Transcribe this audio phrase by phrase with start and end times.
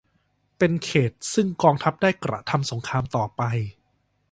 [0.57, 3.41] เป็นเขตต์ซึ่งกองทัพได้กระทำสงครามต่อไป